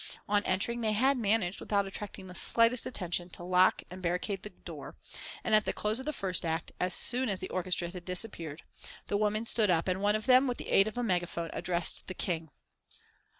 On 0.27 0.41
entering 0.45 0.81
they 0.81 0.93
had 0.93 1.15
managed, 1.15 1.59
without 1.59 1.85
attracting 1.85 2.25
the 2.25 2.33
slightest 2.33 2.87
attention, 2.87 3.29
to 3.29 3.43
lock 3.43 3.83
and 3.91 4.01
barricade 4.01 4.41
the 4.41 4.49
door, 4.49 4.95
and 5.43 5.53
at 5.53 5.65
the 5.65 5.73
close 5.73 5.99
of 5.99 6.07
the 6.07 6.11
first 6.11 6.43
act, 6.43 6.71
as 6.79 6.95
soon 6.95 7.29
as 7.29 7.39
the 7.39 7.49
orchestra 7.51 7.87
had 7.91 8.03
disappeared, 8.03 8.63
the 9.09 9.17
women 9.17 9.45
stood 9.45 9.69
up, 9.69 9.87
and 9.87 10.01
one 10.01 10.15
of 10.15 10.25
them, 10.25 10.47
with 10.47 10.57
the 10.57 10.69
aid 10.69 10.87
of 10.87 10.97
a 10.97 11.03
megaphone, 11.03 11.51
addressed 11.53 12.07
the 12.07 12.15
King. 12.15 12.49